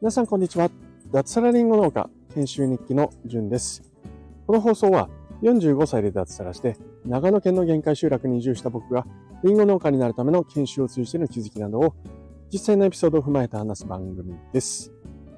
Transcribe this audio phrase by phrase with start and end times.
[0.00, 0.70] 皆さんこんにちは。
[1.12, 3.82] 脱サラリンゴ農家研修日記のじゅんです。
[4.46, 5.10] この放送は
[5.42, 9.06] 45歳で脱サラして長野県の限界集落に移住した僕が
[9.44, 11.94] リンゴ農家になるための研修を通じての気づきなどを
[12.50, 14.90] 実際のエピソードを踏まえて話す番組です。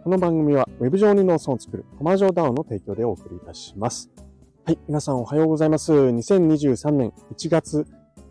[0.05, 4.11] この番組は Web 上に農村を作るコマージョダウンの提供でお送りいたします。
[4.65, 5.93] はい、皆さんおはようございます。
[5.93, 7.85] 2023年1月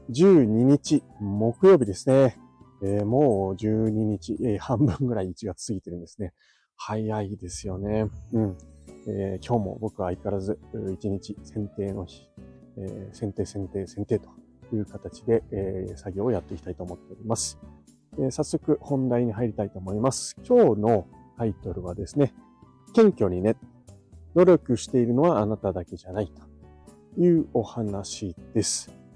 [0.10, 2.38] 12日木曜日ですね。
[2.82, 6.34] えー、もう12日、えー、半分ぐらい1月過ぎてるんですね。
[6.78, 8.08] 早いですよね。
[8.32, 8.58] うん。
[9.08, 12.30] えー、今日も僕は相変わらず1日選定の日、
[12.78, 14.30] え選定選定選定と
[14.74, 17.60] いう形で、え作業をやっていきたいと思っております。
[18.20, 20.36] え早速本題に入りたいと思います。
[20.48, 22.34] 今日のタイトルはですね、
[22.94, 23.56] 謙虚にね、
[24.36, 29.07] 努力しているのはあなただけじゃないというお話です。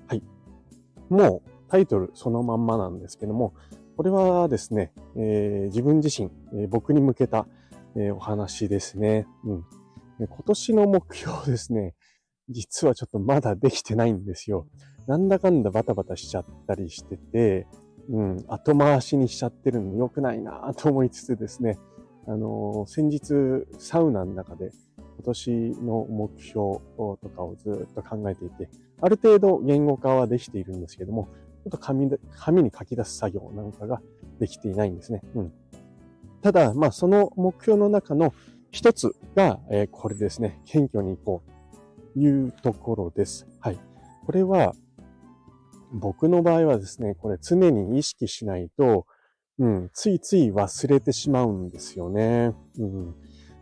[1.12, 3.54] もうタイトルそのまんまなんですけども、
[3.98, 7.48] これはですね、えー、自分自身、えー、僕に向けた、
[7.96, 9.28] えー、お話ですね。
[9.46, 9.66] うん。
[10.20, 11.96] 今年の目標ですね、
[12.50, 14.68] 実はちょっとまだできてないんですよ。
[15.08, 17.68] なんだかんだバタバタしちゃったりしてて、
[18.10, 21.78] うん、後回しにしちゃってるの良くないなと思いつつですね、
[22.28, 23.34] あの先日
[23.80, 28.70] サウナの中で今年の目標とかをずっと考えていて、
[29.02, 31.28] ある程度言語化はできているんですけども、
[31.64, 34.02] ちょっと紙で紙に書き出す作業なんかが
[34.40, 35.22] できていないんですね。
[35.36, 35.54] うん。
[36.42, 38.34] ただ、まあ、その目標の中の
[38.72, 40.60] 一つが、えー、これですね。
[40.66, 43.48] 謙虚に行こうというところです。
[43.60, 43.80] はい。
[44.26, 44.74] これは、
[45.94, 49.06] 僕の場合はですね、これ常に意識しないと、
[49.60, 52.56] うん、ついつい忘れてしまうんですよね。
[52.80, 53.16] うん。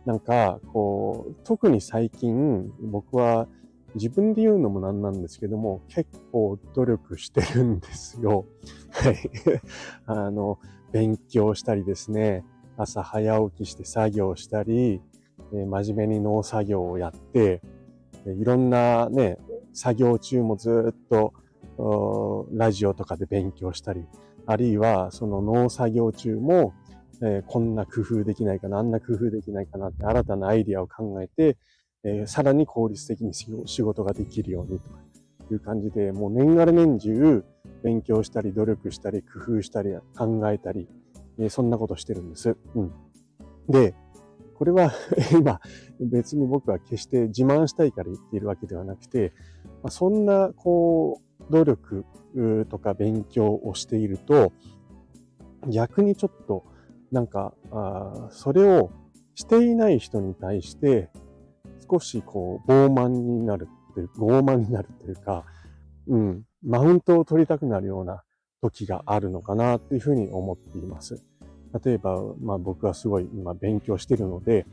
[0.06, 3.48] なんか、こう、特に最近、僕は
[3.94, 8.46] 自分で言うのもなんなんですけども、結構努力してるんですよ。
[8.90, 9.16] はい。
[10.06, 10.58] あの、
[10.92, 12.44] 勉強したりですね、
[12.76, 15.00] 朝早起きして作業したり、
[15.52, 17.62] え真面目に農作業をやって、
[18.26, 19.38] いろんなね、
[19.72, 21.32] 作業中もずっと
[22.52, 24.06] ラジオとかで勉強したり、
[24.46, 26.72] あるいはその農作業中も、
[27.22, 31.56] えー、こんな工夫できないかな、あんな工夫できないかなって新たなアイディアを考えて、
[32.04, 34.80] えー、さらに効率的に仕事ができるように
[35.48, 37.44] という感じで、もう年がら年中
[37.82, 40.88] 勉強したり努力したり工夫したり考えたり、
[41.38, 42.56] えー、そんなことしてるんです。
[42.74, 42.92] うん。
[43.68, 43.94] で、
[44.60, 44.92] これは
[45.32, 45.58] 今
[45.98, 49.32] 別に僕は決して自慢したいから言っているわけではなくて、
[49.82, 52.04] まあ、そんなこう努力
[52.68, 54.52] とか勉強をしていると
[55.66, 56.64] 逆にちょっと
[57.10, 58.90] なんかあそれを
[59.34, 61.08] していない人に対して
[61.90, 65.44] 少しこう、傲慢になるっていう、傲慢になるというか、
[66.06, 68.22] うん、マウントを取りたくなるような
[68.60, 71.22] 時があるのかなっていうふうに思っています。
[71.84, 74.66] 例えば、まあ僕はすごい今勉強してるので、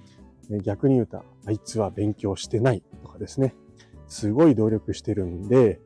[0.64, 3.56] 逆に言うと、あいつは勉強してないとかですね。
[4.08, 5.80] すごい努力してるんで、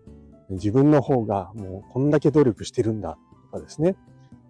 [0.49, 3.17] 自分の方がもうこんだけ努力してるんだ
[3.51, 3.95] とかですね。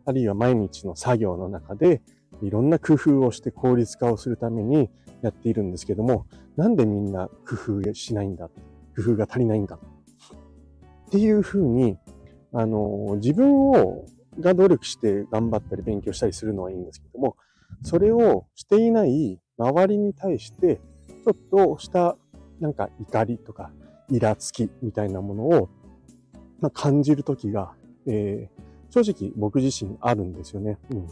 [0.06, 2.02] あるいは毎日の作業の中で
[2.41, 4.90] いろんな工夫をして効率化をするために
[5.22, 6.25] やっているんですけども、
[6.57, 8.50] なんでみんな工夫しないんだ
[8.96, 11.97] 工夫が足りないんだっていうふうに、
[12.53, 14.06] あの、自分を、
[14.40, 17.35] が努力して頑張ったり勉強したりするのはいいんですけども、
[17.84, 20.78] それをしていない周りに対して、
[21.24, 22.18] ちょっとした
[22.59, 23.72] なんか怒りとか、
[24.09, 25.69] イラつきみたいなものを、
[26.59, 27.74] まあ、感じるときが、
[28.07, 30.78] えー、正直僕自身あるんですよね。
[30.91, 31.07] うん。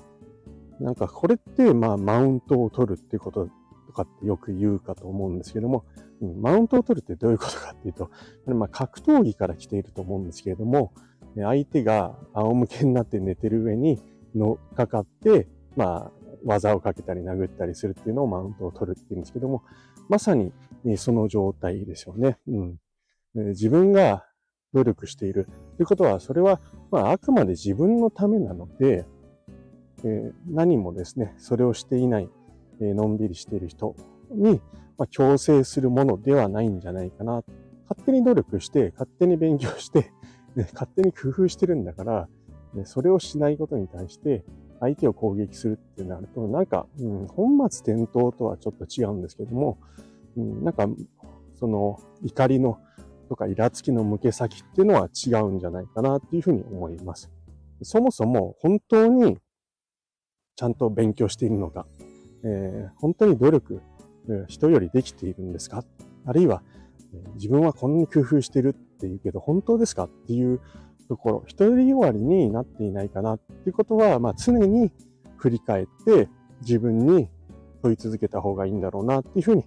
[0.80, 3.50] なんかこれって、まあ、マウントを取るっていうこと
[3.88, 5.86] とかってよく言うかと思うんですけども、
[6.22, 8.12] うん、マウントを取るってどういうことかっていうと、
[8.46, 10.94] まあ、格闘技から来ていると思うんですけれども、
[11.36, 14.02] 相手が仰向けになって寝てる上に
[14.36, 16.12] 乗っかかって、まあ、
[16.44, 19.64] 技をかけたり殴ったりするっていうのをマウントを取るっていうんですけども、
[20.08, 20.52] まさに
[20.98, 22.38] その状態ですよね。
[22.48, 22.78] うん。
[23.36, 24.26] 自分が
[24.74, 25.48] 努力している
[25.78, 26.60] ということは、それは、
[26.92, 29.06] まあ、あくまで自分のためなので、
[30.04, 32.30] え、何もですね、それをしていない、
[32.82, 33.96] え、のんびりしている人
[34.32, 34.62] に、
[34.98, 37.44] まあ、強制するものではないんじゃないかな。
[37.90, 40.12] 勝手に努力して、勝手に勉強して、
[40.56, 42.30] ね、勝手に工夫してるんだから、
[42.74, 44.44] ね、それをしないことに対して、
[44.80, 49.78] 相手を攻撃するってなると、なんか、うん、本末転倒とはちょっと違うんですけども、
[50.38, 50.88] うん、なんか、
[51.56, 52.78] その、怒りの
[53.30, 57.30] とかイラつきの向け先っていうのは違うんじゃないかなっていうふうに思います。
[57.84, 59.38] そもそも本当に
[60.60, 61.88] ちゃんと勉強しているのか、
[62.44, 63.82] えー、本当に努力、
[64.50, 65.86] 人よりできているんですか？
[66.26, 66.64] あるいは、
[67.36, 70.60] 自分はこんなに工夫してるって言うけど、本当ですかっていう
[71.08, 74.92] ところ、一人終わりになっていないかなっていうことは、まあ常に
[75.38, 76.28] 振り返って
[76.60, 77.30] 自分に
[77.82, 79.64] 問い続けた方がいいんだろうなっていうふうに、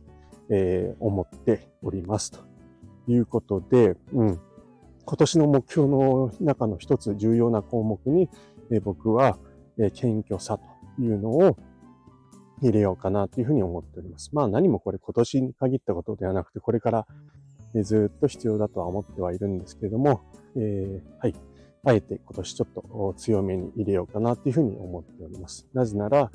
[0.50, 2.32] えー、思っております。
[2.32, 2.38] と
[3.06, 4.38] いうことで、うん。
[5.06, 8.28] 今年の目標の中の一つ重要な項目に、
[8.70, 9.38] えー、僕は、
[9.78, 10.64] えー、謙虚さと
[10.98, 11.56] いうのを
[12.60, 14.30] 入れようかなというふうに思っております。
[14.32, 17.06] まあ何もこれ今年に限ったことではなくて、これから
[17.82, 20.22] ずっと必要だとは思ってはいるんですけれども、
[20.56, 21.34] えー、はい。
[21.84, 25.66] あえて今年ちょっと強めに入れようかなというふうに思っております。
[25.74, 26.30] なぜなら、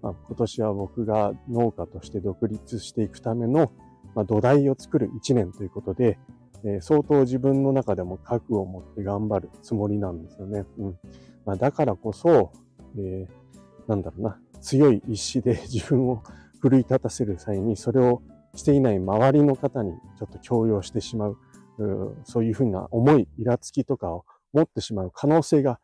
[0.00, 3.72] まあ、今年は僕が農家として独立していくための、
[4.14, 6.18] まあ、土台を作る一年ということで、
[6.64, 10.64] えー、相当自分の中でも覚悟を持って頑張るつもりなんですよね。
[10.78, 10.98] うん
[11.44, 12.52] まあ、だからこそ、
[12.96, 13.41] えー、
[13.86, 16.22] なんだろうな、強い意志で自分を
[16.60, 18.22] 奮い立たせる際に、それを
[18.54, 21.38] していない周りの方にちょっと強要してしまう、
[21.78, 25.80] うそういうふうな思い、イラつきとかを持ってしまう可能性が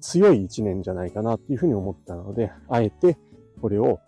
[0.00, 3.16] 強い一年じゃないかなっていうふうに思ったので、あえて
[3.60, 4.00] これを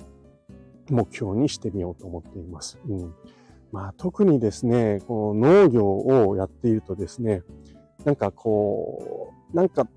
[0.91, 2.79] 目標にしてみようと思っています。
[2.89, 3.15] うん、
[3.73, 7.43] まあ、特にですね、この農業をやっているとですね、
[8.05, 9.89] なんかこう、なんか、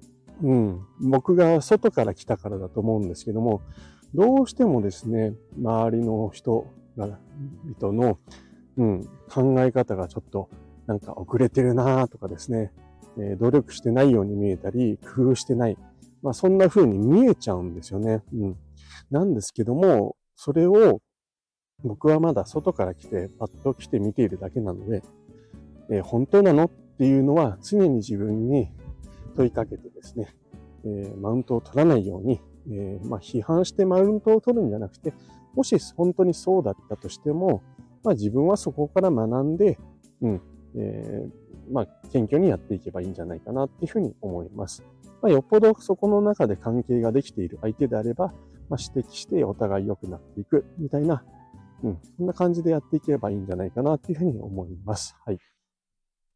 [0.41, 3.61] うん、僕が外から来たからだと思うんですけども、
[4.13, 6.65] どうしてもですね、周りの人
[6.97, 7.19] が
[7.69, 8.17] 人の、
[8.77, 10.49] うん、考え方がちょっと
[10.87, 12.71] なんか遅れてるなとかですね、
[13.17, 15.77] えー、努力してないように見えたり、工夫してない。
[16.21, 18.23] まあそんな風に見えちゃうんですよね。
[18.33, 18.57] うん。
[19.11, 21.01] なんですけども、それを
[21.83, 25.03] 僕はまだ外から来て、パッと来て見ているだけなので、
[25.89, 28.71] えー、本当なのっていうのは常に自分に
[29.39, 30.35] 問いかけてですね、
[30.83, 35.13] えー、マウントを取らないように、えー、まあ、批判してマウントを取るんじゃなくて、
[35.55, 37.63] もし本当にそうだったとしても、
[38.03, 39.79] まあ、自分はそこから学んで、
[40.21, 40.41] うん、
[40.75, 44.83] えー、まあ、謙虚にやっていけばいいんじゃないかなっていうふうに思います。
[45.21, 48.33] まあ、よっぽどそこの中で関係ができている相手であれば、
[48.69, 51.23] まあ、指摘してお互い良くなっていくみたいな、
[51.83, 55.15] うん、そんな感じでやっていけばいいんじゃないかなっていうふうに思います。
[55.25, 55.39] はい。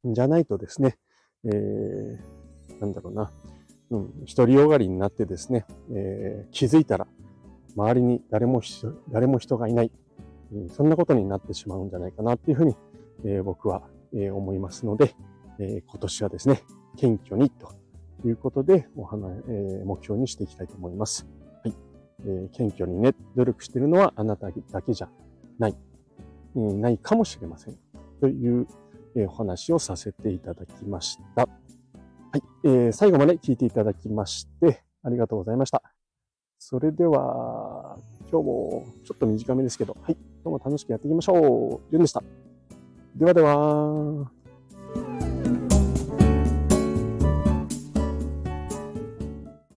[0.06, 0.98] じゃないとですね、
[1.46, 2.43] えー、
[2.84, 3.32] なんだろうな、
[3.92, 7.08] うん、独りよがりになってですね、えー、気づいたら、
[7.76, 8.62] 周りに誰も
[9.12, 9.92] 誰も人がいない、
[10.54, 12.76] うん、そんなことになってしまうんじゃないかなっていうふうに、
[13.24, 13.84] えー、僕は、
[14.14, 15.16] えー、思いますので、
[15.60, 16.64] えー、今年はですね、
[16.98, 17.74] 謙虚にと
[18.26, 21.26] いうことでお花、えー、目標にしていきたいと思います。
[21.64, 21.74] はい。
[22.26, 25.10] えー、謙虚にね、努力しているのはあなただけじゃ
[25.58, 25.76] ない、
[26.56, 27.78] うん、ないかもしれません。
[28.20, 28.68] という、
[29.16, 31.48] え、お話をさせていただきました。
[32.34, 32.92] はい、えー。
[32.92, 35.84] 最後まで聞いていただきまして、ありがとうございました。
[36.58, 41.92] それでは、今日もちょっと短めですけど、はい、今日も楽しくやっていきましょう。
[41.92, 42.24] じゅんでした。
[43.16, 44.32] ではでは。